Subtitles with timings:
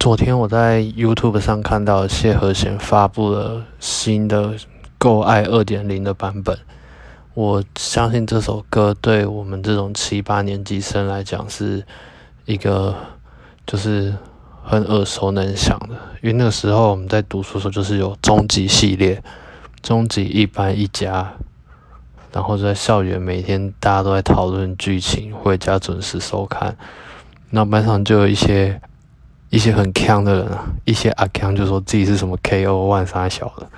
[0.00, 4.54] 昨天我在 YouTube 上看到谢和弦发布了新的
[4.96, 6.58] 《够爱二点零》的版本，
[7.34, 11.84] 我相信这首歌对我们这种七八年级生来讲是
[12.46, 12.94] 一个
[13.66, 14.14] 就是
[14.64, 19.22] 很耳熟能详的，因为那个时候我们在读书的时候就是有终极系列、
[19.82, 21.30] 终极一班一家，
[22.32, 26.74] 然后在校园每天大家都在讨论剧情，回家准时收看，
[27.50, 28.80] 那班上就有一些。
[29.50, 33.68] 一些很强的人啊，一些阿强就说自己是什么 KO 万三小的，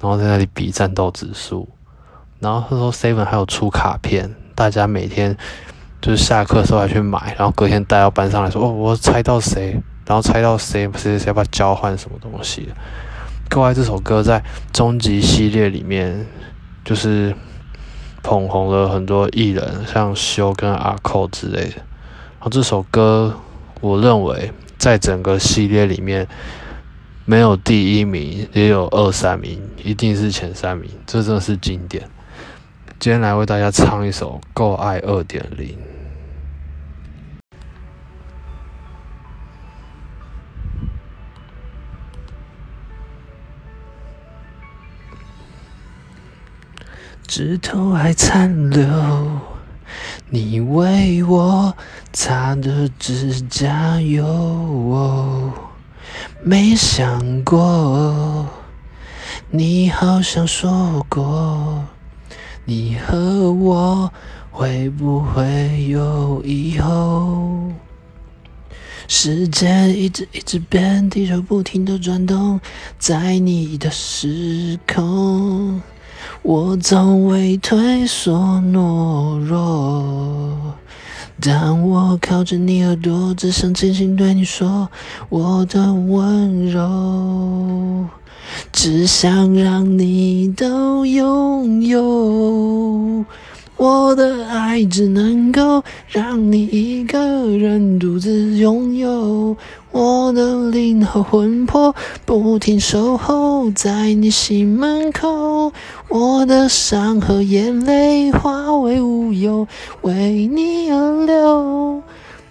[0.00, 1.68] 然后在那里比战斗指数，
[2.38, 5.36] 然后他说 Seven 还有出卡片，大家每天
[6.00, 9.72] 就是下课时候还去买，然后隔天带到班上来说，哦，我猜到谁，
[10.06, 12.68] 然后猜到谁谁谁要不要交换什么东西。
[13.48, 14.40] 各位，这首歌在
[14.72, 16.24] 终极系列里面
[16.84, 17.34] 就是
[18.22, 21.76] 捧红了很多艺人，像修跟阿寇之类的。
[22.38, 23.34] 然后这首歌，
[23.80, 24.52] 我认为。
[24.86, 26.28] 在整个系列里面，
[27.24, 32.08] 没有第一名，也有二三名，一定是前三名，这真的是经典。
[33.00, 35.70] 今天来为大家唱一首《够爱二点零》。
[47.26, 49.55] 指头还残留。
[50.28, 51.72] 你为我
[52.12, 55.52] 擦的指甲油，
[56.42, 58.44] 没想过，
[59.50, 61.84] 你好像说过，
[62.64, 64.10] 你和我
[64.50, 67.70] 会不会有以后？
[69.06, 72.60] 时间一直一直变，地球不停的转动，
[72.98, 75.80] 在你的时空。
[76.42, 79.85] 我从未退缩懦弱，
[81.46, 84.88] 当我靠着你耳朵，只想轻轻对你说
[85.28, 88.08] 我的温柔，
[88.72, 93.24] 只想让你都拥有。
[93.76, 99.54] 我的爱只能够让你一个人独自拥有，
[99.90, 101.94] 我的灵和魂魄
[102.24, 105.72] 不停守候在你心门口，
[106.08, 109.68] 我的伤和眼泪化为乌有，
[110.00, 112.02] 为你而流，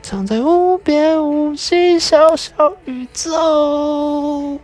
[0.04, 2.52] 藏在无边无际小小
[2.86, 4.60] 宇宙。